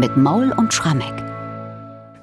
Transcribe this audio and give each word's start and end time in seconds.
mit 0.00 0.16
Maul 0.16 0.50
und 0.52 0.72
Schrammeck. 0.72 1.22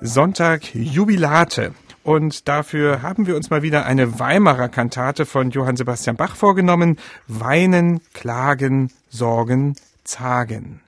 Sonntag 0.02 0.74
Jubilate. 0.74 1.74
Und 2.04 2.48
dafür 2.48 3.04
haben 3.04 3.28
wir 3.28 3.36
uns 3.36 3.52
mal 3.52 3.62
wieder 3.62 3.86
eine 3.86 4.20
Weimarer 4.20 4.68
Kantate 4.68 5.28
von 5.28 5.52
Johann 5.52 5.78
Sebastian 5.78 6.16
Bach 6.16 6.36
vorgenommen. 6.36 6.98
Weinen, 7.28 8.02
klagen, 8.14 8.92
sorgen, 9.10 9.76
zagen. 10.04 10.82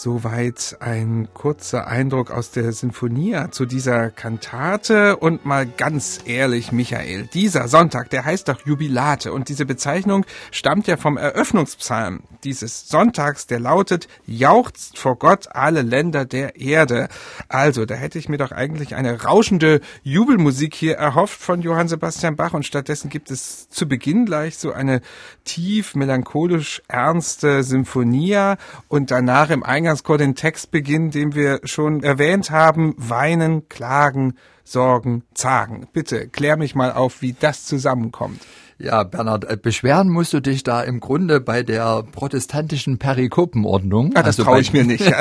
Soweit 0.00 0.76
ein 0.78 1.26
kurzer 1.34 1.88
Eindruck 1.88 2.30
aus 2.30 2.52
der 2.52 2.70
Sinfonia 2.70 3.50
zu 3.50 3.66
dieser 3.66 4.10
Kantate. 4.10 5.16
Und 5.16 5.44
mal 5.44 5.66
ganz 5.66 6.20
ehrlich, 6.24 6.70
Michael, 6.70 7.26
dieser 7.34 7.66
Sonntag, 7.66 8.08
der 8.10 8.24
heißt 8.24 8.48
doch 8.48 8.64
Jubilate. 8.64 9.32
Und 9.32 9.48
diese 9.48 9.66
Bezeichnung 9.66 10.24
stammt 10.52 10.86
ja 10.86 10.98
vom 10.98 11.16
Eröffnungspsalm 11.16 12.20
dieses 12.44 12.88
Sonntags, 12.88 13.48
der 13.48 13.58
lautet, 13.58 14.06
jauchzt 14.24 15.00
vor 15.00 15.16
Gott 15.16 15.48
alle 15.50 15.82
Länder 15.82 16.24
der 16.24 16.54
Erde. 16.54 17.08
Also, 17.48 17.84
da 17.84 17.96
hätte 17.96 18.20
ich 18.20 18.28
mir 18.28 18.38
doch 18.38 18.52
eigentlich 18.52 18.94
eine 18.94 19.24
rauschende 19.24 19.80
Jubelmusik 20.04 20.76
hier 20.76 20.94
erhofft 20.94 21.40
von 21.40 21.60
Johann 21.60 21.88
Sebastian 21.88 22.36
Bach. 22.36 22.54
Und 22.54 22.64
stattdessen 22.64 23.10
gibt 23.10 23.32
es 23.32 23.68
zu 23.68 23.88
Beginn 23.88 24.26
gleich 24.26 24.58
so 24.58 24.70
eine 24.70 25.00
tief 25.42 25.96
melancholisch 25.96 26.82
ernste 26.86 27.64
Sinfonia. 27.64 28.58
Und 28.86 29.10
danach 29.10 29.50
im 29.50 29.64
Eingang 29.64 29.87
Eingangschor 29.88 30.18
den 30.18 30.34
Text 30.34 30.70
beginnen, 30.70 31.10
den 31.10 31.34
wir 31.34 31.60
schon 31.64 32.02
erwähnt 32.02 32.50
haben. 32.50 32.94
Weinen, 32.98 33.70
klagen, 33.70 34.34
sorgen, 34.62 35.24
zagen. 35.32 35.88
Bitte 35.94 36.28
klär 36.28 36.58
mich 36.58 36.74
mal 36.74 36.92
auf, 36.92 37.22
wie 37.22 37.32
das 37.32 37.64
zusammenkommt. 37.64 38.42
Ja, 38.80 39.02
Bernhard, 39.02 39.44
äh, 39.50 39.56
beschweren 39.56 40.08
musst 40.08 40.32
du 40.32 40.40
dich 40.40 40.62
da 40.62 40.82
im 40.82 41.00
Grunde 41.00 41.40
bei 41.40 41.64
der 41.64 42.04
protestantischen 42.04 42.98
Perikopenordnung. 42.98 44.12
Ah, 44.14 44.22
das 44.22 44.38
also 44.38 44.44
traue 44.44 44.60
ich 44.60 44.72
mir 44.72 44.84
nicht. 44.84 45.02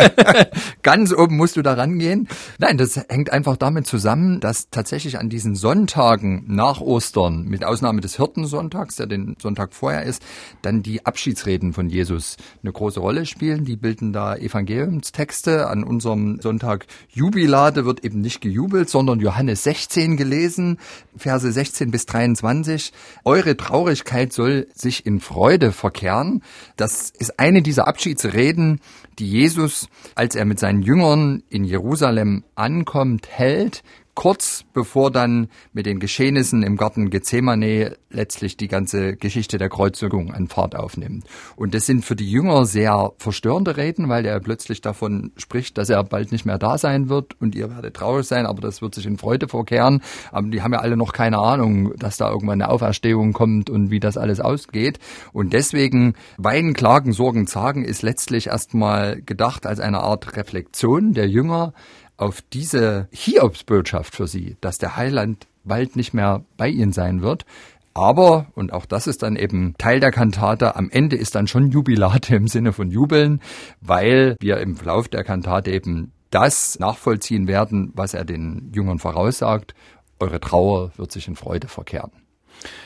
ganz 0.83 1.11
oben 1.11 1.38
musst 1.38 1.58
du 1.58 1.63
da 1.63 1.73
rangehen. 1.73 2.28
Nein, 2.59 2.78
das 2.78 2.97
hängt 3.09 3.31
einfach 3.31 3.58
damit 3.58 3.88
zusammen, 3.88 4.39
dass 4.41 4.69
tatsächlich 4.69 5.17
an 5.17 5.30
diesen 5.30 5.55
Sonntagen 5.55 6.44
nach 6.45 6.81
Ostern, 6.81 7.45
mit 7.45 7.66
Ausnahme 7.66 8.00
des 8.00 8.17
Hirtensonntags, 8.17 8.97
der 8.97 9.08
den 9.08 9.35
Sonntag 9.41 9.73
vorher 9.73 10.03
ist, 10.03 10.22
dann 10.61 10.83
die 10.83 11.08
Abschiedsreden 11.08 11.73
von 11.73 11.89
Jesus 11.89 12.38
eine 12.61 12.72
große 12.72 13.00
Rolle 13.00 13.25
spielen. 13.25 13.66
Die 13.66 13.75
bilden 13.75 14.13
da 14.13 14.35
Evangeliumstexte. 14.35 15.67
An 15.67 15.83
unserem 15.83 16.39
Sonntag 16.41 16.85
Jubilate 17.09 17.85
wird 17.85 18.05
eben 18.05 18.22
nicht 18.22 18.39
gejubelt, 18.39 18.88
sondern 18.88 19.19
Johannes 19.19 19.63
16 19.63 20.16
gelesen, 20.16 20.78
Verse 21.17 21.52
16 21.52 21.89
bis 21.89 22.05
23. 22.05 22.94
Eure 23.25 23.47
Ihre 23.48 23.56
Traurigkeit 23.56 24.34
soll 24.34 24.67
sich 24.73 25.06
in 25.06 25.22
Freude 25.22 25.72
verkehren. 25.72 26.44
Das 26.76 27.09
ist 27.09 27.40
eine 27.40 27.62
dieser 27.62 27.88
Abschiedsreden, 27.88 28.81
die 29.20 29.30
Jesus, 29.30 29.88
als 30.16 30.36
er 30.36 30.44
mit 30.44 30.59
seinen 30.59 30.81
Jüngern 30.81 31.44
in 31.50 31.64
Jerusalem 31.64 32.44
ankommt, 32.56 33.30
hält 33.30 33.84
kurz 34.18 34.66
bevor 34.73 35.12
dann 35.12 35.48
mit 35.73 35.86
den 35.86 36.00
Geschehnissen 36.00 36.64
im 36.64 36.76
Garten 36.76 37.12
Gethsemane 37.12 37.98
letztlich 38.10 38.58
die 38.58 38.68
ganze 38.68 39.16
Geschichte 39.16 39.59
der 39.59 39.69
Kreuzigung 39.69 40.34
an 40.34 40.47
Fahrt 40.47 40.75
aufnimmt. 40.75 41.25
Und 41.56 41.75
das 41.75 41.86
sind 41.86 42.03
für 42.03 42.16
die 42.16 42.30
Jünger 42.30 42.66
sehr 42.66 43.12
verstörende 43.19 43.78
Reden, 43.78 44.09
weil 44.09 44.25
er 44.25 44.40
plötzlich 44.40 44.81
davon 44.81 45.34
spricht, 45.38 45.78
dass 45.78 45.91
er 45.91 46.03
bald 46.03 46.31
nicht 46.31 46.46
mehr 46.47 46.58
da 46.58 46.80
sein 46.80 47.09
wird 47.09 47.40
und 47.40 47.53
ihr 47.53 47.69
werdet 47.69 47.96
traurig 47.96 48.25
sein, 48.25 48.47
aber 48.47 48.59
das 48.59 48.81
wird 48.81 48.96
sich 48.96 49.06
in 49.06 49.19
Freude 49.19 49.47
verkehren. 49.47 50.02
Aber 50.31 50.47
die 50.47 50.64
haben 50.64 50.74
ja 50.74 50.80
alle 50.80 50.97
noch 50.97 51.14
keine 51.14 51.38
Ahnung, 51.38 51.94
dass 51.97 52.18
da 52.18 52.31
irgendwann 52.31 52.59
eine 52.59 52.72
Auferstehung 52.72 53.34
kommt 53.34 53.70
und 53.70 53.91
wie 53.91 54.00
das 54.00 54.18
alles 54.18 54.40
ausgeht. 54.40 54.97
Und 55.31 55.53
deswegen 55.53 56.16
Weinen, 56.38 56.74
Klagen, 56.74 57.14
Sorgen, 57.14 57.46
Zagen 57.46 57.86
ist 57.86 58.02
letztlich 58.02 58.47
erstmal 58.47 59.22
gedacht 59.22 59.68
als 59.68 59.80
eine 59.80 60.00
Art 60.00 60.36
Reflexion 60.36 61.14
der 61.14 61.30
Jünger 61.30 61.74
auf 62.17 62.41
diese 62.41 63.07
Hiobsbotschaft 63.11 64.16
für 64.16 64.28
sie, 64.28 64.57
dass 64.61 64.78
der 64.78 64.97
Heiland 64.97 65.47
bald 65.63 65.95
nicht 65.95 66.13
mehr 66.13 66.44
bei 66.57 66.67
ihnen 66.67 66.91
sein 66.91 67.22
wird. 67.22 67.45
Aber, 67.94 68.47
und 68.53 68.73
auch 68.73 68.85
das 68.85 69.07
ist 69.07 69.23
dann 69.23 69.35
eben 69.35 69.73
Teil 69.78 70.00
der 70.00 70.11
Kantate, 70.11 70.75
am 70.75 70.89
Ende 70.91 71.16
ist 71.16 71.33
dann 71.33 71.47
schon 71.47 71.72
Jubilate 71.72 72.35
im 72.35 72.47
Sinne 72.47 72.73
von 72.73 72.91
Jubeln, 72.91 73.41
weil 73.81 74.35
wir 74.39 74.57
im 74.57 74.75
Verlauf 74.75 75.07
der 75.07 75.23
Kantate 75.23 75.72
eben 75.72 76.11
das 76.29 76.78
nachvollziehen 76.79 77.47
werden, 77.47 77.91
was 77.95 78.13
er 78.13 78.25
den 78.25 78.72
Jüngern 78.73 78.99
voraussagt. 78.99 79.73
Eure 80.19 80.39
Trauer 80.39 80.91
wird 80.97 81.11
sich 81.11 81.28
in 81.28 81.35
Freude 81.35 81.67
verkehren. 81.67 82.11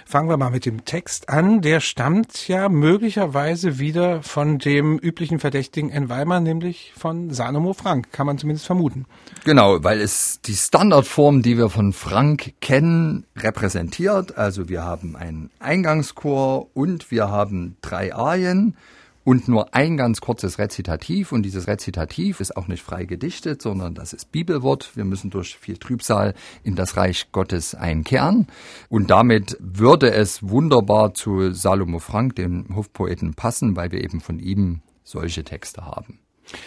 Fangen 0.05 0.29
wir 0.29 0.37
mal 0.37 0.51
mit 0.51 0.65
dem 0.65 0.85
Text 0.85 1.29
an. 1.29 1.61
Der 1.61 1.79
stammt 1.79 2.47
ja 2.47 2.69
möglicherweise 2.69 3.79
wieder 3.79 4.21
von 4.23 4.57
dem 4.57 4.97
üblichen 4.97 5.39
Verdächtigen 5.39 5.89
in 5.89 6.09
Weimar, 6.09 6.39
nämlich 6.39 6.93
von 6.97 7.31
Salomo 7.31 7.73
Frank, 7.73 8.11
kann 8.11 8.25
man 8.25 8.37
zumindest 8.37 8.65
vermuten. 8.65 9.05
Genau, 9.45 9.83
weil 9.83 10.01
es 10.01 10.41
die 10.41 10.55
Standardform, 10.55 11.41
die 11.41 11.57
wir 11.57 11.69
von 11.69 11.93
Frank 11.93 12.53
kennen, 12.61 13.25
repräsentiert. 13.37 14.37
Also 14.37 14.69
wir 14.69 14.83
haben 14.83 15.15
einen 15.15 15.49
Eingangschor 15.59 16.67
und 16.75 17.11
wir 17.11 17.29
haben 17.29 17.77
drei 17.81 18.13
Arien 18.13 18.75
und 19.31 19.47
nur 19.47 19.73
ein 19.73 19.95
ganz 19.95 20.19
kurzes 20.19 20.59
Rezitativ. 20.59 21.31
Und 21.31 21.43
dieses 21.43 21.65
Rezitativ 21.65 22.41
ist 22.41 22.57
auch 22.57 22.67
nicht 22.67 22.83
frei 22.83 23.05
gedichtet, 23.05 23.61
sondern 23.61 23.95
das 23.95 24.11
ist 24.11 24.33
Bibelwort. 24.33 24.91
Wir 24.95 25.05
müssen 25.05 25.29
durch 25.29 25.57
viel 25.57 25.77
Trübsal 25.77 26.33
in 26.65 26.75
das 26.75 26.97
Reich 26.97 27.31
Gottes 27.31 27.73
einkehren. 27.73 28.47
Und 28.89 29.09
damit 29.09 29.55
würde 29.61 30.11
es 30.11 30.49
wunderbar 30.49 31.13
zu 31.13 31.53
Salomo 31.53 31.99
Frank, 31.99 32.35
dem 32.35 32.75
Hofpoeten, 32.75 33.33
passen, 33.33 33.77
weil 33.77 33.93
wir 33.93 34.03
eben 34.03 34.19
von 34.19 34.37
ihm 34.37 34.81
solche 35.05 35.45
Texte 35.45 35.85
haben 35.85 36.19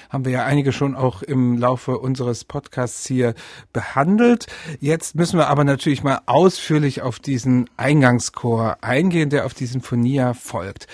haben 0.09 0.25
wir 0.25 0.33
ja 0.33 0.45
einige 0.47 0.73
schon 0.73 0.95
auch 0.95 1.21
im 1.21 1.59
Laufe 1.59 1.99
unseres 1.99 2.45
Podcasts 2.45 3.07
hier 3.07 3.35
behandelt. 3.75 4.47
Jetzt 4.81 5.15
müssen 5.15 5.39
wir 5.39 5.49
aber 5.49 5.65
natürlich 5.65 6.03
mal 6.03 6.21
ausführlich 6.25 7.03
auf 7.03 7.19
diesen 7.19 7.69
Eingangschor 7.77 8.79
eingehen, 8.81 9.29
der 9.29 9.45
auf 9.45 9.53
diesen 9.53 9.83
Phonia 9.83 10.33
folgt 10.33 10.87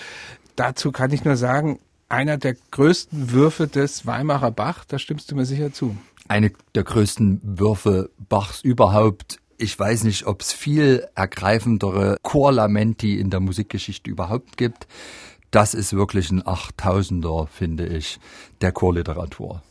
dazu 0.55 0.91
kann 0.91 1.11
ich 1.11 1.23
nur 1.23 1.35
sagen, 1.35 1.79
einer 2.09 2.37
der 2.37 2.55
größten 2.71 3.31
Würfe 3.31 3.67
des 3.67 4.05
Weimarer 4.05 4.51
Bach, 4.51 4.83
da 4.85 4.99
stimmst 4.99 5.31
du 5.31 5.35
mir 5.35 5.45
sicher 5.45 5.71
zu. 5.71 5.95
Eine 6.27 6.51
der 6.75 6.83
größten 6.83 7.41
Würfe 7.43 8.09
Bachs 8.29 8.61
überhaupt. 8.61 9.39
Ich 9.57 9.77
weiß 9.77 10.03
nicht, 10.03 10.25
ob 10.25 10.41
es 10.41 10.51
viel 10.51 11.07
ergreifendere 11.15 12.17
Chorlamenti 12.21 13.19
in 13.19 13.29
der 13.29 13.39
Musikgeschichte 13.39 14.09
überhaupt 14.09 14.57
gibt. 14.57 14.87
Das 15.51 15.73
ist 15.73 15.93
wirklich 15.93 16.31
ein 16.31 16.45
Achttausender, 16.45 17.47
finde 17.47 17.85
ich, 17.85 18.19
der 18.61 18.71
Chorliteratur. 18.71 19.61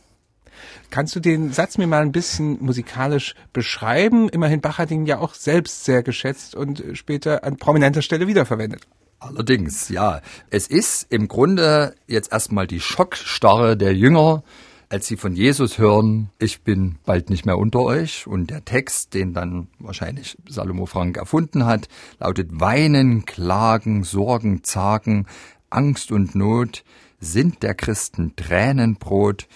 Kannst 0.89 1.15
du 1.15 1.19
den 1.19 1.51
Satz 1.51 1.77
mir 1.77 1.87
mal 1.87 2.01
ein 2.01 2.11
bisschen 2.11 2.63
musikalisch 2.63 3.35
beschreiben? 3.53 4.29
Immerhin 4.29 4.61
Bach 4.61 4.77
hat 4.77 4.91
ihn 4.91 5.05
ja 5.05 5.19
auch 5.19 5.33
selbst 5.33 5.85
sehr 5.85 6.03
geschätzt 6.03 6.55
und 6.55 6.83
später 6.93 7.43
an 7.43 7.57
prominenter 7.57 8.01
Stelle 8.01 8.27
wiederverwendet. 8.27 8.87
Allerdings, 9.21 9.89
ja. 9.89 10.19
Es 10.49 10.65
ist 10.65 11.05
im 11.11 11.27
Grunde 11.27 11.93
jetzt 12.07 12.31
erstmal 12.31 12.65
die 12.65 12.79
Schockstarre 12.79 13.77
der 13.77 13.93
Jünger, 13.95 14.43
als 14.89 15.05
sie 15.05 15.15
von 15.15 15.35
Jesus 15.35 15.77
hören, 15.77 16.31
ich 16.39 16.63
bin 16.63 16.97
bald 17.05 17.29
nicht 17.29 17.45
mehr 17.45 17.59
unter 17.59 17.81
euch. 17.81 18.25
Und 18.25 18.49
der 18.49 18.65
Text, 18.65 19.13
den 19.13 19.35
dann 19.35 19.67
wahrscheinlich 19.77 20.39
Salomo 20.49 20.87
Frank 20.87 21.17
erfunden 21.17 21.67
hat, 21.67 21.87
lautet 22.19 22.59
Weinen, 22.59 23.25
Klagen, 23.25 24.03
Sorgen, 24.03 24.63
Zagen, 24.63 25.27
Angst 25.69 26.11
und 26.11 26.33
Not 26.33 26.83
sind 27.19 27.61
der 27.61 27.75
Christen 27.75 28.35
Tränenbrot, 28.35 29.47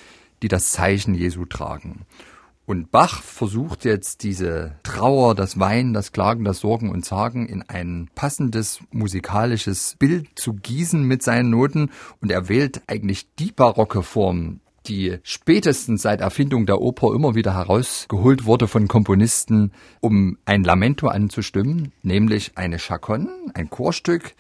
die 0.44 0.48
das 0.48 0.70
Zeichen 0.70 1.16
Jesu 1.16 1.46
tragen. 1.46 2.06
Und 2.66 2.90
Bach 2.90 3.22
versucht 3.22 3.86
jetzt 3.86 4.24
diese 4.24 4.78
Trauer, 4.82 5.36
das 5.36 5.60
Weinen, 5.60 5.94
das 5.94 6.12
Klagen, 6.12 6.44
das 6.44 6.60
Sorgen 6.60 6.90
und 6.90 7.06
Zagen 7.06 7.48
in 7.48 7.62
ein 7.62 8.10
passendes 8.16 8.80
musikalisches 8.92 9.96
Bild 10.00 10.28
zu 10.36 10.54
gießen 10.54 11.04
mit 11.04 11.22
seinen 11.22 11.52
Noten. 11.52 11.92
Und 12.22 12.32
er 12.32 12.50
wählt 12.50 12.82
eigentlich 12.88 13.28
die 13.36 13.52
barocke 13.52 14.02
Form, 14.02 14.62
die 14.88 15.18
spätestens 15.22 16.02
seit 16.02 16.22
Erfindung 16.22 16.66
der 16.66 16.82
Oper 16.82 17.14
immer 17.14 17.36
wieder 17.36 17.54
herausgeholt 17.54 18.46
wurde 18.46 18.68
von 18.68 18.88
Komponisten, 18.88 19.72
um 20.00 20.38
ein 20.46 20.64
Lamento 20.64 21.08
anzustimmen, 21.08 21.92
nämlich 22.02 22.54
eine 22.56 22.80
Chaconne, 22.80 23.30
ein 23.54 23.70
Chorstück, 23.70 24.34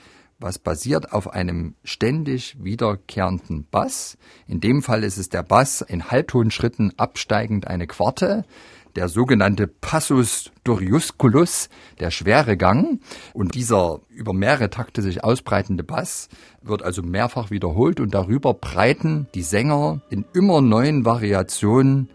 was 0.45 0.59
basiert 0.59 1.11
auf 1.11 1.33
einem 1.33 1.73
ständig 1.83 2.55
wiederkehrenden 2.63 3.65
Bass. 3.69 4.15
In 4.47 4.61
dem 4.61 4.83
Fall 4.83 5.03
ist 5.03 5.17
es 5.17 5.27
der 5.27 5.41
Bass 5.41 5.81
in 5.81 6.11
Halbtonschritten 6.11 6.93
absteigend 6.97 7.65
eine 7.65 7.87
Quarte, 7.87 8.45
der 8.95 9.09
sogenannte 9.09 9.65
Passus 9.65 10.51
Doriusculus, 10.63 11.69
der 11.99 12.11
schwere 12.11 12.57
Gang. 12.57 13.01
Und 13.33 13.55
dieser 13.55 14.01
über 14.09 14.33
mehrere 14.33 14.69
Takte 14.69 15.01
sich 15.01 15.23
ausbreitende 15.23 15.83
Bass 15.83 16.29
wird 16.61 16.83
also 16.83 17.01
mehrfach 17.01 17.49
wiederholt 17.49 17.99
und 17.99 18.13
darüber 18.13 18.53
breiten 18.53 19.27
die 19.33 19.41
Sänger 19.41 20.01
in 20.11 20.25
immer 20.35 20.61
neuen 20.61 21.05
Variationen 21.05 22.07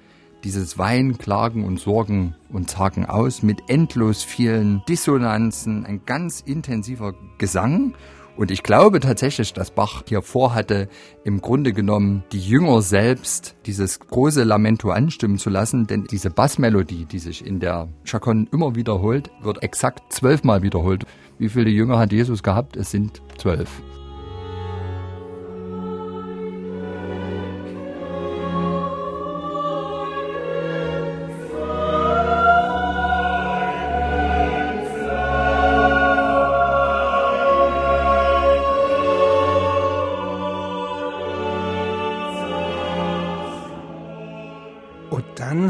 dieses 0.45 0.79
Wein, 0.79 1.19
Klagen 1.19 1.65
und 1.65 1.81
Sorgen 1.81 2.37
und 2.49 2.71
Zagen 2.71 3.07
aus 3.07 3.43
mit 3.43 3.69
endlos 3.69 4.23
vielen 4.23 4.83
Dissonanzen, 4.89 5.85
ein 5.85 6.03
ganz 6.07 6.41
intensiver 6.41 7.15
Gesang 7.39 7.95
und 8.41 8.51
ich 8.51 8.63
glaube 8.63 9.01
tatsächlich, 9.01 9.53
dass 9.53 9.71
Bach 9.71 10.03
hier 10.09 10.23
vorhatte, 10.23 10.89
im 11.25 11.43
Grunde 11.43 11.75
genommen 11.75 12.25
die 12.33 12.41
Jünger 12.41 12.81
selbst 12.81 13.55
dieses 13.67 14.01
große 14.01 14.45
Lamento 14.45 14.89
anstimmen 14.89 15.37
zu 15.37 15.51
lassen, 15.51 15.87
denn 15.87 16.05
diese 16.05 16.31
Bassmelodie, 16.31 17.05
die 17.05 17.19
sich 17.19 17.45
in 17.45 17.61
der 17.61 17.89
Chaconne 18.05 18.47
immer 18.51 18.75
wiederholt, 18.75 19.31
wird 19.43 19.63
exakt 19.63 20.11
zwölfmal 20.11 20.63
wiederholt. 20.63 21.05
Wie 21.39 21.51
viele 21.51 21.69
Jünger 21.69 21.99
hat 21.99 22.13
Jesus 22.13 22.43
gehabt? 22.43 22.79
Es 22.79 22.91
sind 22.91 23.21
zwölf. 23.37 23.69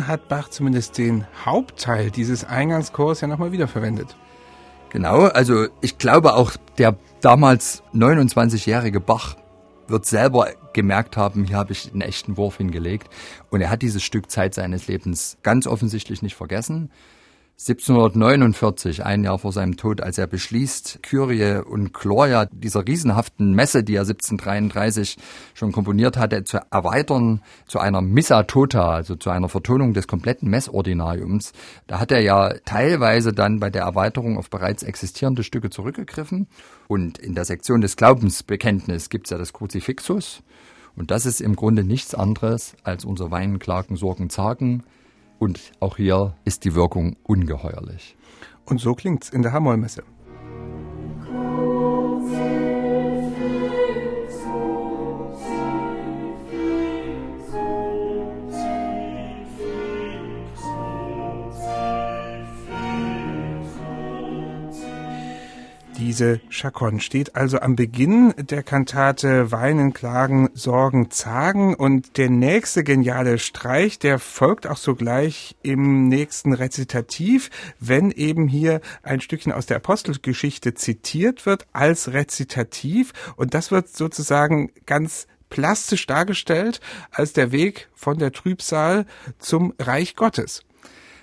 Hat 0.07 0.29
Bach 0.29 0.49
zumindest 0.49 0.99
den 0.99 1.27
Hauptteil 1.45 2.11
dieses 2.11 2.45
Eingangschors 2.45 3.21
ja 3.21 3.29
nochmal 3.29 3.53
wiederverwendet. 3.53 4.17
Genau, 4.91 5.27
also 5.27 5.69
ich 5.81 5.99
glaube 5.99 6.35
auch 6.35 6.53
der 6.79 6.97
damals 7.21 7.83
29-jährige 7.95 9.01
Bach 9.01 9.37
wird 9.87 10.07
selber 10.07 10.49
gemerkt 10.73 11.17
haben, 11.17 11.45
hier 11.45 11.57
habe 11.57 11.73
ich 11.73 11.91
einen 11.93 12.01
echten 12.01 12.37
Wurf 12.37 12.57
hingelegt. 12.57 13.09
Und 13.51 13.61
er 13.61 13.71
hat 13.71 13.83
dieses 13.83 14.03
Stück 14.03 14.31
Zeit 14.31 14.55
seines 14.55 14.87
Lebens 14.87 15.39
ganz 15.43 15.67
offensichtlich 15.67 16.23
nicht 16.23 16.37
vergessen. 16.37 16.91
1749, 17.61 19.05
ein 19.05 19.23
Jahr 19.23 19.39
vor 19.39 19.53
seinem 19.53 19.77
Tod, 19.77 20.01
als 20.01 20.17
er 20.17 20.27
beschließt, 20.27 21.01
Kyrie 21.03 21.63
und 21.63 21.93
Gloria 21.93 22.47
dieser 22.47 22.87
riesenhaften 22.87 23.53
Messe, 23.53 23.85
die 23.85 23.97
er 23.97 24.01
1733 24.01 25.19
schon 25.53 25.71
komponiert 25.71 26.17
hatte, 26.17 26.43
zu 26.45 26.59
erweitern 26.71 27.43
zu 27.67 27.79
einer 27.79 28.01
Missa 28.01 28.45
Tota, 28.45 28.95
also 28.95 29.15
zu 29.15 29.29
einer 29.29 29.51
Vertonung 29.51 29.93
des 29.93 30.07
kompletten 30.07 30.49
Messordinariums. 30.49 31.53
Da 31.87 32.01
hat 32.01 32.13
er 32.13 32.21
ja 32.21 32.55
teilweise 32.65 33.35
dann 33.35 33.61
bei 33.61 33.69
der 33.69 33.83
Erweiterung 33.83 34.39
auf 34.39 34.49
bereits 34.49 34.83
existierende 34.83 35.45
Stücke 35.45 35.69
zurückgegriffen. 35.69 36.47
Und 36.89 37.19
in 37.19 37.35
der 37.35 37.45
Sektion 37.45 37.83
des 37.83 37.97
Glaubensbekenntnis 37.97 39.11
gibt 39.11 39.27
es 39.27 39.33
ja 39.33 39.37
das 39.37 39.53
Kruzifixus. 39.53 40.43
Und 40.97 41.11
das 41.11 41.27
ist 41.27 41.43
im 41.43 41.57
Grunde 41.57 41.85
nichts 41.85 42.15
anderes 42.15 42.75
als 42.85 43.05
unser 43.05 43.31
Weinen, 43.31 43.59
Klagen, 43.59 43.97
Sorgen, 43.97 44.31
Zagen 44.31 44.83
und 45.41 45.73
auch 45.81 45.97
hier 45.97 46.37
ist 46.45 46.65
die 46.65 46.75
Wirkung 46.75 47.17
ungeheuerlich. 47.25 48.17
Und 48.67 48.79
so 48.79 48.95
klingt's 48.95 49.31
in 49.31 49.43
der 49.43 49.53
Hamollmesse. 49.53 50.05
Diese 66.11 66.41
Chaconne 66.51 66.99
steht 66.99 67.37
also 67.37 67.61
am 67.61 67.77
Beginn 67.77 68.35
der 68.37 68.65
Kantate 68.65 69.53
Weinen, 69.53 69.93
Klagen, 69.93 70.51
Sorgen, 70.55 71.13
Zagen 71.13 71.77
und 71.77 72.17
der 72.17 72.29
nächste 72.29 72.83
geniale 72.83 73.39
Streich, 73.39 74.01
der 74.01 74.19
folgt 74.19 74.67
auch 74.67 74.77
sogleich 74.77 75.55
im 75.63 76.09
nächsten 76.09 76.53
Rezitativ, 76.53 77.49
wenn 77.79 78.11
eben 78.11 78.49
hier 78.49 78.81
ein 79.05 79.21
Stückchen 79.21 79.53
aus 79.53 79.67
der 79.67 79.77
Apostelgeschichte 79.77 80.75
zitiert 80.75 81.47
wird 81.47 81.69
als 81.73 82.13
Rezitativ 82.13 83.13
und 83.37 83.55
das 83.55 83.71
wird 83.71 83.89
sozusagen 83.89 84.73
ganz 84.87 85.29
plastisch 85.49 86.09
dargestellt 86.09 86.81
als 87.13 87.35
der 87.35 87.53
Weg 87.53 87.89
von 87.95 88.19
der 88.19 88.33
Trübsal 88.33 89.07
zum 89.39 89.75
Reich 89.79 90.17
Gottes. 90.17 90.65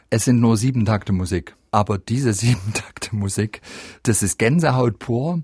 Es 0.10 0.24
sind 0.24 0.40
nur 0.40 0.56
sieben 0.56 0.86
Takte 0.86 1.12
Musik. 1.12 1.57
Aber 1.72 1.98
diese 1.98 2.34
sieben 2.34 2.74
Takte 2.74 3.16
Musik, 3.16 3.62
das 4.04 4.24
ist 4.24 4.40
Gänsehaut 4.40 5.00
pur. 5.00 5.42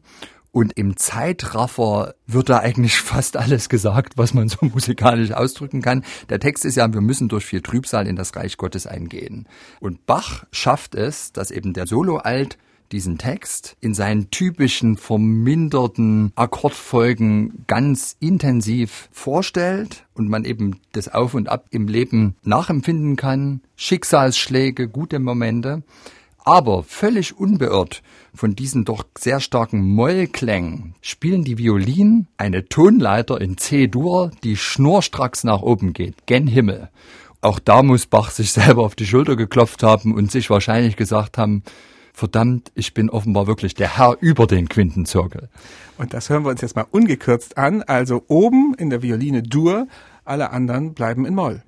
Und 0.52 0.74
im 0.78 0.98
Zeitraffer 0.98 2.14
wird 2.28 2.50
da 2.50 2.60
eigentlich 2.60 3.00
fast 3.00 3.38
alles 3.38 3.70
gesagt, 3.70 4.20
was 4.20 4.36
man 4.36 4.50
so 4.50 4.58
musikalisch 4.62 5.32
ausdrücken 5.32 5.82
kann. 5.82 6.04
Der 6.30 6.40
Text 6.40 6.64
ist 6.64 6.76
ja, 6.76 6.94
wir 6.94 7.02
müssen 7.02 7.28
durch 7.28 7.44
viel 7.44 7.62
Trübsal 7.62 8.08
in 8.08 8.16
das 8.16 8.36
Reich 8.36 8.58
Gottes 8.58 8.86
eingehen. 8.86 9.48
Und 9.80 10.06
Bach 10.06 10.46
schafft 10.52 10.94
es, 10.94 11.32
dass 11.32 11.50
eben 11.50 11.74
der 11.74 11.88
Solo-Alt 11.88 12.60
diesen 12.94 13.18
Text 13.18 13.76
in 13.82 13.94
seinen 13.94 14.32
typischen 14.32 14.96
verminderten 14.96 16.32
Akkordfolgen 16.36 17.66
ganz 17.68 18.16
intensiv 18.20 19.10
vorstellt 19.12 20.06
und 20.14 20.30
man 20.30 20.46
eben 20.46 20.80
das 20.94 21.14
Auf 21.14 21.34
und 21.34 21.50
Ab 21.50 21.66
im 21.72 21.88
Leben 21.88 22.36
nachempfinden 22.44 23.18
kann, 23.18 23.62
Schicksalsschläge, 23.76 24.88
gute 24.88 25.20
Momente, 25.20 25.84
aber 26.46 26.84
völlig 26.84 27.38
unbeirrt 27.38 28.04
von 28.34 28.56
diesen 28.56 28.86
doch 28.86 29.04
sehr 29.18 29.40
starken 29.40 29.82
Mollklängen 29.82 30.96
spielen 31.02 31.44
die 31.44 31.58
Violinen 31.58 32.28
eine 32.38 32.66
Tonleiter 32.66 33.40
in 33.42 33.58
C-Dur, 33.58 34.32
die 34.44 34.58
schnurstracks 34.58 35.44
nach 35.44 35.62
oben 35.62 35.94
geht, 35.94 36.26
gen 36.26 36.48
Himmel. 36.48 36.90
Auch 37.42 37.60
da 37.60 37.84
muss 37.84 38.06
Bach 38.06 38.32
sich 38.32 38.52
selber 38.54 38.84
auf 38.84 38.96
die 38.96 39.06
Schulter 39.06 39.36
geklopft 39.36 39.84
haben 39.84 40.14
und 40.14 40.32
sich 40.32 40.50
wahrscheinlich 40.50 40.96
gesagt 40.96 41.38
haben, 41.38 41.64
verdammt, 42.14 42.72
ich 42.76 42.94
bin 42.94 43.10
offenbar 43.10 43.48
wirklich 43.48 43.74
der 43.74 43.98
Herr 43.98 44.18
über 44.22 44.48
den 44.48 44.70
Quintenzirkel. 44.70 45.50
Und 45.98 46.14
das 46.14 46.30
hören 46.30 46.44
wir 46.44 46.52
uns 46.52 46.62
jetzt 46.62 46.76
mal 46.76 46.86
ungekürzt 46.90 47.58
an. 47.58 47.82
Also 47.82 48.24
oben 48.28 48.74
in 48.78 48.90
der 48.90 49.02
Violine 49.02 49.44
Dur, 49.44 49.88
alle 50.24 50.52
anderen 50.52 50.94
bleiben 50.94 51.26
in 51.26 51.36
Moll. 51.36 51.64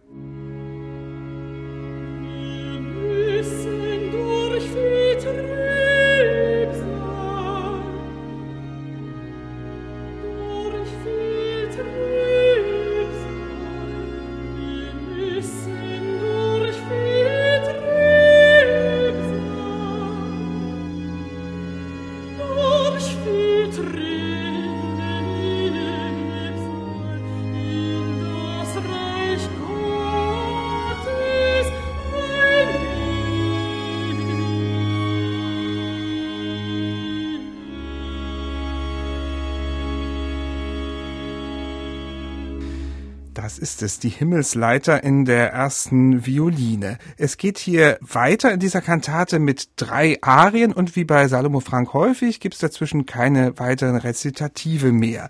Das 43.55 43.62
ist 43.62 43.83
es, 43.83 44.00
die 44.00 44.09
Himmelsleiter 44.09 45.01
in 45.01 45.24
der 45.24 45.53
ersten 45.53 46.25
Violine. 46.25 46.97
Es 47.15 47.38
geht 47.38 47.57
hier 47.57 47.97
weiter 48.01 48.51
in 48.51 48.59
dieser 48.59 48.81
Kantate 48.81 49.39
mit 49.39 49.69
drei 49.77 50.17
Arien 50.21 50.74
und 50.74 50.97
wie 50.97 51.05
bei 51.05 51.25
Salomo 51.29 51.62
Frank 51.62 51.93
häufig 51.93 52.41
gibt 52.41 52.55
es 52.55 52.59
dazwischen 52.59 53.05
keine 53.05 53.57
weiteren 53.57 53.95
Rezitative 53.95 54.91
mehr. 54.91 55.29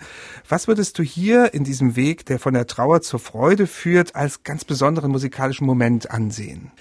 Was 0.50 0.67
würdest 0.67 0.98
du 0.98 1.03
hier 1.03 1.53
in 1.53 1.63
diesem 1.63 1.96
Weg, 1.96 2.25
der 2.25 2.39
von 2.39 2.55
der 2.55 2.65
Trauer 2.65 3.01
zur 3.01 3.20
Freude 3.20 3.67
führt, 3.67 4.15
als 4.15 4.41
ganz 4.41 4.65
besonderen 4.65 5.12
musikalischen 5.12 5.67
Moment 5.67 6.10
ansehen? 6.10 6.72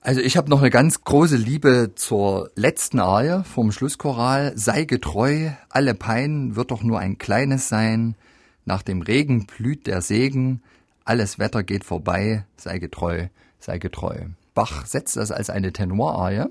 Also 0.00 0.20
ich 0.20 0.36
habe 0.36 0.48
noch 0.48 0.60
eine 0.60 0.70
ganz 0.70 1.02
große 1.02 1.36
Liebe 1.36 1.94
zur 1.96 2.52
letzten 2.54 3.00
Arie 3.00 3.42
vom 3.42 3.72
Schlusschoral. 3.72 4.52
Sei 4.54 4.84
getreu, 4.84 5.50
alle 5.70 5.94
Pein 5.94 6.54
wird 6.54 6.70
doch 6.70 6.84
nur 6.84 7.00
ein 7.00 7.18
kleines 7.18 7.68
sein. 7.68 8.14
Nach 8.64 8.82
dem 8.82 9.02
Regen 9.02 9.46
blüht 9.46 9.88
der 9.88 10.00
Segen, 10.00 10.62
alles 11.04 11.38
Wetter 11.38 11.62
geht 11.62 11.84
vorbei, 11.84 12.44
sei 12.56 12.78
getreu, 12.78 13.28
sei 13.58 13.78
getreu. 13.78 14.26
Bach 14.54 14.86
setzt 14.86 15.16
das 15.16 15.30
als 15.30 15.50
eine 15.50 15.72
Tenorarie, 15.72 16.46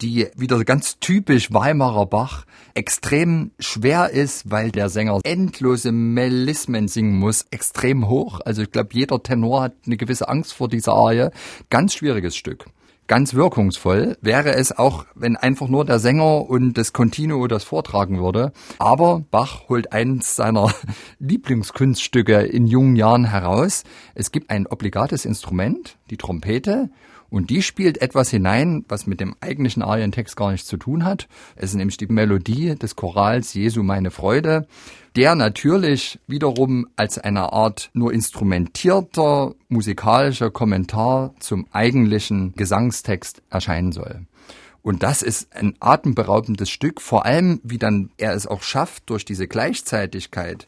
die 0.00 0.28
wieder 0.36 0.64
ganz 0.64 0.98
typisch 0.98 1.52
Weimarer 1.52 2.06
Bach 2.06 2.44
extrem 2.74 3.50
schwer 3.58 4.10
ist, 4.10 4.50
weil 4.50 4.70
der 4.70 4.88
Sänger 4.88 5.20
endlose 5.24 5.92
Melismen 5.92 6.88
singen 6.88 7.18
muss, 7.18 7.46
extrem 7.50 8.08
hoch. 8.08 8.40
Also 8.44 8.62
ich 8.62 8.70
glaube, 8.70 8.90
jeder 8.92 9.22
Tenor 9.22 9.62
hat 9.62 9.74
eine 9.86 9.96
gewisse 9.96 10.28
Angst 10.28 10.52
vor 10.52 10.68
dieser 10.68 10.92
Arie. 10.92 11.30
Ganz 11.70 11.94
schwieriges 11.94 12.36
Stück. 12.36 12.66
Ganz 13.08 13.34
wirkungsvoll. 13.34 14.16
Wäre 14.20 14.54
es 14.54 14.78
auch, 14.78 15.04
wenn 15.14 15.36
einfach 15.36 15.66
nur 15.66 15.84
der 15.84 15.98
Sänger 15.98 16.48
und 16.48 16.74
das 16.74 16.92
Continuo 16.92 17.48
das 17.48 17.64
vortragen 17.64 18.20
würde. 18.20 18.52
Aber 18.78 19.24
Bach 19.30 19.68
holt 19.68 19.92
eins 19.92 20.36
seiner 20.36 20.72
Lieblingskunststücke 21.18 22.42
in 22.42 22.66
jungen 22.66 22.94
Jahren 22.94 23.24
heraus. 23.24 23.82
Es 24.14 24.30
gibt 24.30 24.50
ein 24.50 24.66
obligates 24.66 25.24
Instrument, 25.24 25.96
die 26.10 26.18
Trompete, 26.18 26.90
und 27.30 27.50
die 27.50 27.62
spielt 27.62 28.00
etwas 28.00 28.30
hinein, 28.30 28.84
was 28.88 29.06
mit 29.06 29.20
dem 29.20 29.34
eigentlichen 29.40 29.82
Arientext 29.82 30.36
gar 30.36 30.52
nichts 30.52 30.66
zu 30.66 30.76
tun 30.76 31.04
hat. 31.04 31.28
Es 31.56 31.70
ist 31.70 31.76
nämlich 31.76 31.98
die 31.98 32.06
Melodie 32.06 32.74
des 32.74 32.96
Chorals 32.96 33.52
Jesu 33.54 33.82
meine 33.82 34.10
Freude, 34.10 34.66
der 35.14 35.34
natürlich 35.34 36.18
wiederum 36.26 36.86
als 36.96 37.18
eine 37.18 37.52
Art 37.52 37.90
nur 37.92 38.12
instrumentierter 38.12 39.54
musikalischer 39.68 40.50
Kommentar 40.50 41.34
zum 41.38 41.66
eigentlichen 41.72 42.54
Gesangstext 42.54 43.42
erscheinen 43.50 43.92
soll. 43.92 44.22
Und 44.80 45.02
das 45.02 45.22
ist 45.22 45.54
ein 45.54 45.74
atemberaubendes 45.80 46.70
Stück, 46.70 47.02
vor 47.02 47.26
allem 47.26 47.60
wie 47.62 47.78
dann 47.78 48.10
er 48.16 48.32
es 48.32 48.46
auch 48.46 48.62
schafft, 48.62 49.10
durch 49.10 49.24
diese 49.24 49.46
Gleichzeitigkeit 49.46 50.66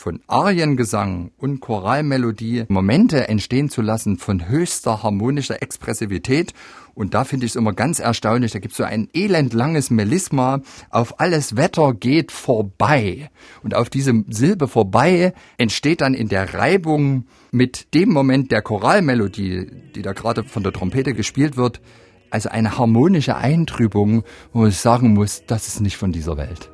von 0.00 0.20
Ariengesang 0.28 1.30
und 1.36 1.60
Choralmelodie 1.60 2.64
Momente 2.68 3.28
entstehen 3.28 3.68
zu 3.68 3.82
lassen 3.82 4.16
von 4.16 4.48
höchster 4.48 5.02
harmonischer 5.02 5.60
Expressivität. 5.60 6.54
Und 6.94 7.12
da 7.12 7.24
finde 7.24 7.44
ich 7.44 7.52
es 7.52 7.56
immer 7.56 7.74
ganz 7.74 7.98
erstaunlich, 7.98 8.52
da 8.52 8.60
gibt 8.60 8.72
es 8.72 8.78
so 8.78 8.84
ein 8.84 9.10
elendlanges 9.12 9.90
Melisma, 9.90 10.62
auf 10.88 11.20
alles 11.20 11.56
Wetter 11.56 11.92
geht 11.92 12.32
vorbei. 12.32 13.30
Und 13.62 13.74
auf 13.74 13.90
diese 13.90 14.24
Silbe 14.30 14.68
vorbei 14.68 15.34
entsteht 15.58 16.00
dann 16.00 16.14
in 16.14 16.28
der 16.28 16.54
Reibung 16.54 17.26
mit 17.50 17.92
dem 17.92 18.08
Moment 18.08 18.52
der 18.52 18.62
Choralmelodie, 18.62 19.66
die 19.94 20.00
da 20.00 20.14
gerade 20.14 20.44
von 20.44 20.62
der 20.62 20.72
Trompete 20.72 21.12
gespielt 21.12 21.58
wird, 21.58 21.82
also 22.30 22.48
eine 22.48 22.78
harmonische 22.78 23.36
Eintrübung, 23.36 24.24
wo 24.54 24.64
ich 24.64 24.78
sagen 24.78 25.12
muss, 25.12 25.42
das 25.46 25.68
ist 25.68 25.82
nicht 25.82 25.98
von 25.98 26.10
dieser 26.10 26.38
Welt. 26.38 26.70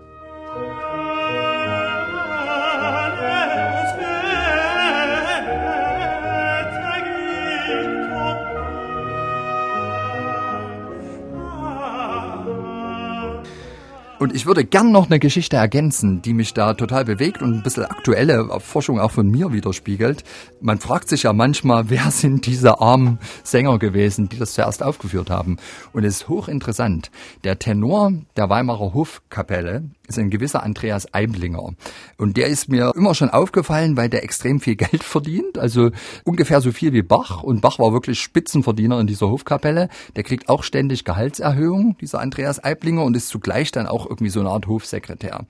Und 14.26 14.35
ich 14.35 14.45
würde 14.45 14.64
gern 14.64 14.90
noch 14.90 15.06
eine 15.06 15.21
Geschichte 15.21 15.54
ergänzen, 15.54 16.21
die 16.21 16.35
mich 16.35 16.52
da 16.52 16.75
total 16.75 17.04
bewegt 17.04 17.42
und 17.42 17.54
ein 17.54 17.62
bisschen 17.62 17.85
aktuelle 17.85 18.59
Forschung 18.59 18.99
auch 18.99 19.12
von 19.12 19.30
mir 19.30 19.52
widerspiegelt. 19.52 20.25
Man 20.61 20.80
fragt 20.80 21.09
sich 21.09 21.23
ja 21.23 21.33
manchmal, 21.33 21.90
wer 21.90 22.11
sind 22.11 22.47
diese 22.47 22.80
armen 22.80 23.21
Sänger 23.45 23.78
gewesen, 23.78 24.28
die 24.28 24.37
das 24.37 24.54
zuerst 24.54 24.83
aufgeführt 24.83 25.30
haben? 25.30 25.59
Und 25.92 26.02
es 26.02 26.16
ist 26.16 26.28
hochinteressant. 26.28 27.12
Der 27.45 27.61
Tenor 27.61 28.14
der 28.37 28.50
Weimarer 28.50 28.95
Hofkapelle 28.95 29.85
ist 30.09 30.18
ein 30.18 30.30
gewisser 30.30 30.62
Andreas 30.62 31.12
Eiblinger. 31.14 31.75
Und 32.16 32.37
der 32.37 32.49
ist 32.49 32.68
mir 32.68 32.92
immer 32.97 33.14
schon 33.14 33.30
aufgefallen, 33.30 33.97
weil 33.97 34.09
der 34.09 34.25
extrem 34.25 34.61
viel 34.61 34.76
Geld 34.76 35.02
verdient. 35.02 35.59
Also 35.59 35.90
ungefähr 36.25 36.61
so 36.61 36.73
viel 36.73 36.92
wie 36.92 37.02
Bach. 37.02 37.42
Und 37.42 37.61
Bach 37.61 37.78
war 37.78 37.92
wirklich 37.92 38.21
Spitzenverdiener 38.21 39.00
in 39.00 39.06
dieser 39.06 39.28
Hofkapelle. 39.28 39.88
Der 40.14 40.23
kriegt 40.23 40.49
auch 40.49 40.62
ständig 40.62 41.04
Gehaltserhöhung, 41.04 41.97
dieser 42.00 42.21
Andreas 42.21 42.62
Eiblinger, 42.62 43.04
und 43.04 43.16
ist 43.16 43.28
zugleich 43.28 43.71
dann 43.73 43.87
auch 43.87 44.06
irgendwie 44.16 44.30
so 44.30 44.40
eine 44.40 44.50
Art 44.50 44.66
Hofsekretär. 44.66 45.46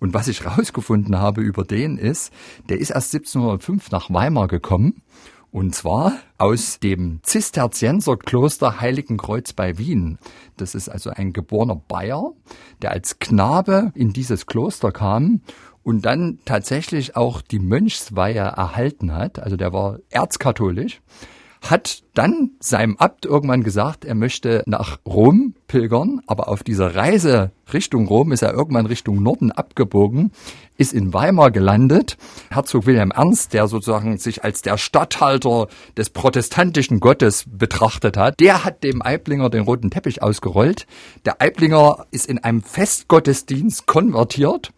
Und 0.00 0.14
was 0.14 0.28
ich 0.28 0.44
rausgefunden 0.46 1.18
habe 1.18 1.40
über 1.42 1.64
den 1.64 1.98
ist, 1.98 2.32
der 2.68 2.78
ist 2.78 2.90
erst 2.90 3.14
1705 3.14 3.90
nach 3.90 4.10
Weimar 4.10 4.48
gekommen 4.48 5.02
und 5.54 5.72
zwar 5.72 6.14
aus 6.36 6.80
dem 6.80 7.20
Zisterzienserkloster 7.22 8.80
Heiligenkreuz 8.80 9.52
bei 9.52 9.78
Wien. 9.78 10.18
Das 10.56 10.74
ist 10.74 10.88
also 10.88 11.10
ein 11.10 11.32
geborener 11.32 11.76
Bayer, 11.76 12.32
der 12.82 12.90
als 12.90 13.20
Knabe 13.20 13.92
in 13.94 14.12
dieses 14.12 14.46
Kloster 14.46 14.90
kam 14.90 15.42
und 15.84 16.04
dann 16.06 16.40
tatsächlich 16.44 17.14
auch 17.14 17.40
die 17.40 17.60
Mönchsweihe 17.60 18.40
erhalten 18.40 19.12
hat. 19.12 19.38
Also 19.38 19.56
der 19.56 19.72
war 19.72 20.00
erzkatholisch 20.10 21.00
hat 21.70 22.02
dann 22.14 22.50
seinem 22.60 22.96
Abt 22.96 23.26
irgendwann 23.26 23.62
gesagt, 23.62 24.04
er 24.04 24.14
möchte 24.14 24.62
nach 24.66 24.98
Rom 25.06 25.54
pilgern, 25.66 26.20
aber 26.26 26.48
auf 26.48 26.62
dieser 26.62 26.94
Reise 26.94 27.50
Richtung 27.72 28.06
Rom 28.06 28.32
ist 28.32 28.42
er 28.42 28.52
irgendwann 28.52 28.86
Richtung 28.86 29.22
Norden 29.22 29.50
abgebogen, 29.50 30.32
ist 30.76 30.92
in 30.92 31.12
Weimar 31.12 31.50
gelandet. 31.50 32.16
Herzog 32.50 32.86
Wilhelm 32.86 33.10
Ernst, 33.10 33.52
der 33.52 33.66
sozusagen 33.68 34.18
sich 34.18 34.44
als 34.44 34.62
der 34.62 34.76
Statthalter 34.76 35.68
des 35.96 36.10
protestantischen 36.10 37.00
Gottes 37.00 37.44
betrachtet 37.48 38.16
hat, 38.16 38.38
der 38.40 38.64
hat 38.64 38.84
dem 38.84 39.02
Eiblinger 39.02 39.50
den 39.50 39.62
roten 39.62 39.90
Teppich 39.90 40.22
ausgerollt. 40.22 40.86
Der 41.24 41.40
Eiblinger 41.40 42.06
ist 42.10 42.26
in 42.26 42.38
einem 42.38 42.62
Festgottesdienst 42.62 43.86
konvertiert 43.86 44.72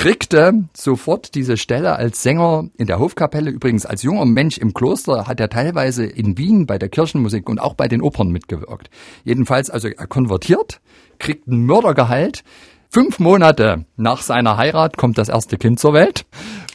kriegte 0.00 0.64
sofort 0.72 1.34
diese 1.34 1.58
Stelle 1.58 1.94
als 1.94 2.22
Sänger 2.22 2.70
in 2.78 2.86
der 2.86 2.98
Hofkapelle. 2.98 3.50
Übrigens 3.50 3.84
als 3.84 4.02
junger 4.02 4.24
Mensch 4.24 4.56
im 4.56 4.72
Kloster 4.72 5.26
hat 5.26 5.40
er 5.40 5.50
teilweise 5.50 6.06
in 6.06 6.38
Wien 6.38 6.64
bei 6.64 6.78
der 6.78 6.88
Kirchenmusik 6.88 7.50
und 7.50 7.60
auch 7.60 7.74
bei 7.74 7.86
den 7.86 8.00
Opern 8.00 8.30
mitgewirkt. 8.30 8.88
Jedenfalls 9.24 9.68
also 9.68 9.88
er 9.88 10.06
konvertiert, 10.06 10.80
kriegt 11.18 11.48
ein 11.48 11.66
Mördergehalt. 11.66 12.44
Fünf 12.88 13.18
Monate 13.18 13.84
nach 13.98 14.22
seiner 14.22 14.56
Heirat 14.56 14.96
kommt 14.96 15.18
das 15.18 15.28
erste 15.28 15.58
Kind 15.58 15.78
zur 15.78 15.92
Welt. 15.92 16.24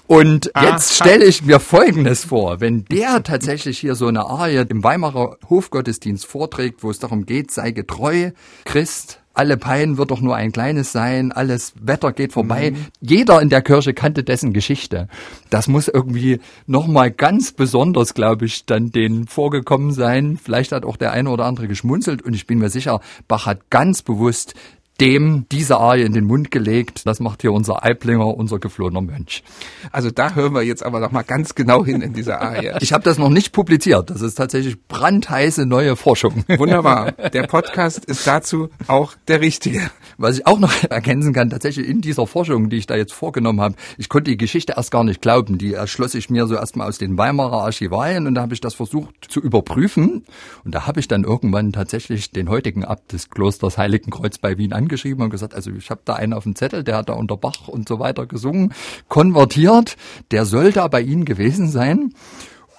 Und 0.06 0.52
jetzt 0.62 0.94
stelle 0.94 1.26
ich 1.26 1.44
mir 1.44 1.60
Folgendes 1.60 2.26
vor. 2.26 2.62
Wenn 2.62 2.86
der 2.86 3.24
tatsächlich 3.24 3.80
hier 3.80 3.96
so 3.96 4.06
eine 4.06 4.28
Arie 4.28 4.68
im 4.70 4.84
Weimarer 4.84 5.38
Hofgottesdienst 5.50 6.28
vorträgt, 6.28 6.84
wo 6.84 6.92
es 6.92 7.00
darum 7.00 7.26
geht, 7.26 7.50
sei 7.50 7.72
getreu, 7.72 8.30
Christ, 8.66 9.25
alle 9.36 9.58
Pein 9.58 9.98
wird 9.98 10.12
doch 10.12 10.22
nur 10.22 10.36
ein 10.36 10.52
kleines 10.52 10.92
sein, 10.92 11.32
alles 11.32 11.74
Wetter 11.80 12.14
geht 12.14 12.34
vorbei. 12.34 12.72
Mhm. 12.72 12.86
Jeder 13.02 13.42
in 13.42 13.50
der 13.50 13.62
Kirche 13.62 13.94
kannte 13.94 14.24
dessen 14.24 14.54
Geschichte. 14.54 15.08
Das 15.50 15.68
muss 15.68 15.88
irgendwie 15.88 16.40
nochmal 16.66 17.12
ganz 17.12 17.52
besonders, 17.52 18.14
glaube 18.14 18.46
ich, 18.46 18.66
dann 18.66 18.92
denen 18.92 19.28
vorgekommen 19.28 19.92
sein. 19.92 20.38
Vielleicht 20.42 20.72
hat 20.72 20.86
auch 20.86 20.98
der 20.98 21.12
eine 21.12 21.30
oder 21.30 21.46
andere 21.46 21.68
geschmunzelt 21.68 22.22
und 22.22 22.34
ich 22.34 22.48
bin 22.48 22.60
mir 22.60 22.70
sicher, 22.70 23.02
Bach 23.28 23.46
hat 23.46 23.70
ganz 23.70 24.02
bewusst 24.02 24.56
dem 25.02 25.46
diese 25.52 25.78
Arie 25.78 26.04
in 26.04 26.14
den 26.14 26.26
Mund 26.26 26.52
gelegt. 26.52 27.06
Das 27.06 27.20
macht 27.20 27.42
hier 27.42 27.52
unser 27.52 27.84
Eiblinger, 27.84 28.28
unser 28.28 28.60
geflohener 28.60 29.02
Mönch. 29.02 29.44
Also 29.92 30.10
da 30.12 30.34
hören 30.34 30.54
wir 30.54 30.64
jetzt 30.64 30.86
aber 30.86 31.00
noch 31.00 31.12
mal 31.12 31.24
ganz 31.24 31.56
genau 31.56 31.84
hin 31.86 32.02
in 32.02 32.14
dieser 32.14 32.42
Arie. 32.42 32.72
Ich 32.86 32.94
habe 32.94 33.04
das 33.04 33.18
noch 33.18 33.30
nicht 33.30 33.52
publiziert. 33.52 34.10
Das 34.10 34.22
ist 34.22 34.36
tatsächlich 34.36 34.82
brandheiße 34.88 35.66
neue 35.66 35.96
Forschung. 35.96 36.44
Wunderbar. 36.58 37.14
Der 37.14 37.44
Podcast 37.44 38.06
ist 38.06 38.28
dazu 38.28 38.70
auch 38.88 39.16
der 39.28 39.42
richtige. 39.42 39.90
Was 40.18 40.38
ich 40.38 40.48
auch 40.48 40.60
noch 40.60 40.72
ergänzen 40.90 41.34
kann, 41.34 41.50
tatsächlich 41.50 41.88
in 41.88 42.02
dieser 42.02 42.28
Forschung, 42.28 42.70
die 42.70 42.78
ich 42.78 42.86
da 42.86 42.96
jetzt 42.96 43.14
vorgenommen 43.14 43.62
habe, 43.62 43.76
ich 43.98 44.08
konnte 44.08 44.32
die 44.32 44.38
Geschichte 44.38 44.74
erst 44.78 44.92
gar 44.92 45.04
nicht 45.04 45.22
glauben. 45.22 45.58
Die 45.58 45.74
erschloss 45.74 46.14
ich 46.14 46.30
mir 46.30 46.48
so 46.48 46.56
erstmal 46.56 46.88
aus 46.88 46.98
den 46.98 47.18
Weimarer 47.18 47.64
Archivalien 47.64 48.28
und 48.28 48.36
da 48.36 48.42
habe 48.42 48.54
ich 48.54 48.62
das 48.62 48.76
versucht 48.76 49.14
zu 49.28 49.42
überprüfen. 49.42 50.26
Und 50.64 50.76
da 50.76 50.88
habe 50.88 51.00
ich 51.00 51.08
dann 51.08 51.24
irgendwann 51.24 51.74
tatsächlich 51.74 52.32
den 52.32 52.50
heutigen 52.50 52.86
Abt 52.86 53.14
des 53.14 53.30
Klosters 53.30 53.78
Heiligenkreuz 53.78 54.38
bei 54.38 54.58
Wien 54.58 54.74
angeschrieben 54.86 55.24
und 55.24 55.32
gesagt, 55.32 55.56
also 55.56 55.72
ich 55.72 55.90
habe 55.90 56.02
da 56.06 56.14
einen 56.14 56.34
auf 56.34 56.44
dem 56.44 56.56
Zettel, 56.56 56.84
der 56.84 56.98
hat 56.98 57.10
da 57.10 57.14
unter 57.14 57.38
Bach 57.38 57.68
und 57.68 57.88
so 57.88 58.00
weiter 58.00 58.26
gesungen, 58.28 58.74
konvertiert, 59.08 59.98
der 60.32 60.46
soll 60.46 60.72
da 60.72 60.88
bei 60.88 61.02
Ihnen 61.02 61.26
gewesen 61.26 61.70
sein. 61.70 62.14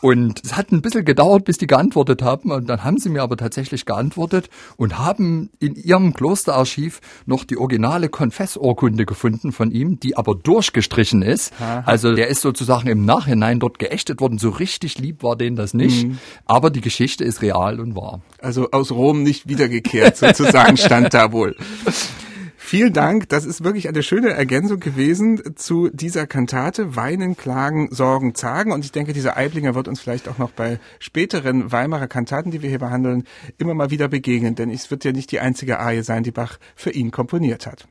Und 0.06 0.44
es 0.44 0.56
hat 0.56 0.70
ein 0.70 0.82
bisschen 0.82 1.04
gedauert, 1.04 1.46
bis 1.46 1.58
die 1.58 1.66
geantwortet 1.66 2.22
haben. 2.22 2.52
Und 2.52 2.68
dann 2.68 2.84
haben 2.84 2.96
sie 2.96 3.08
mir 3.08 3.24
aber 3.24 3.36
tatsächlich 3.36 3.86
geantwortet 3.86 4.48
und 4.76 5.00
haben 5.00 5.50
in 5.58 5.74
ihrem 5.74 6.14
Klosterarchiv 6.14 7.00
noch 7.26 7.42
die 7.42 7.56
originale 7.56 8.08
Konfessorkunde 8.08 9.04
gefunden 9.04 9.50
von 9.50 9.72
ihm, 9.72 9.98
die 9.98 10.16
aber 10.16 10.36
durchgestrichen 10.36 11.22
ist. 11.22 11.52
Aha. 11.58 11.82
Also 11.86 12.14
der 12.14 12.28
ist 12.28 12.40
sozusagen 12.40 12.86
im 12.88 13.04
Nachhinein 13.04 13.58
dort 13.58 13.80
geächtet 13.80 14.20
worden. 14.20 14.38
So 14.38 14.50
richtig 14.50 14.96
lieb 14.98 15.24
war 15.24 15.34
denen 15.34 15.56
das 15.56 15.74
nicht. 15.74 16.06
Mhm. 16.06 16.18
Aber 16.44 16.70
die 16.70 16.82
Geschichte 16.82 17.24
ist 17.24 17.42
real 17.42 17.80
und 17.80 17.96
wahr. 17.96 18.20
Also 18.40 18.70
aus 18.70 18.92
Rom 18.92 19.24
nicht 19.24 19.48
wiedergekehrt 19.48 20.16
sozusagen 20.16 20.76
stand 20.76 21.14
da 21.14 21.32
wohl. 21.32 21.56
Vielen 22.68 22.92
Dank. 22.92 23.28
Das 23.28 23.44
ist 23.44 23.62
wirklich 23.62 23.86
eine 23.88 24.02
schöne 24.02 24.30
Ergänzung 24.30 24.80
gewesen 24.80 25.54
zu 25.54 25.88
dieser 25.88 26.26
Kantate 26.26 26.96
Weinen, 26.96 27.36
Klagen, 27.36 27.90
Sorgen, 27.92 28.34
Zagen. 28.34 28.72
Und 28.72 28.84
ich 28.84 28.90
denke, 28.90 29.12
dieser 29.12 29.36
Eiblinger 29.36 29.76
wird 29.76 29.86
uns 29.86 30.00
vielleicht 30.00 30.28
auch 30.28 30.38
noch 30.38 30.50
bei 30.50 30.80
späteren 30.98 31.70
Weimarer 31.70 32.08
Kantaten, 32.08 32.50
die 32.50 32.62
wir 32.62 32.68
hier 32.68 32.80
behandeln, 32.80 33.22
immer 33.58 33.74
mal 33.74 33.92
wieder 33.92 34.08
begegnen. 34.08 34.56
Denn 34.56 34.68
es 34.68 34.90
wird 34.90 35.04
ja 35.04 35.12
nicht 35.12 35.30
die 35.30 35.38
einzige 35.38 35.78
Arie 35.78 36.02
sein, 36.02 36.24
die 36.24 36.32
Bach 36.32 36.58
für 36.74 36.90
ihn 36.90 37.12
komponiert 37.12 37.68
hat. 37.68 37.86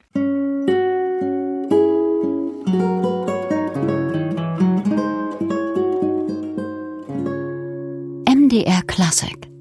MDR 8.28 8.82
Classic 8.86 9.55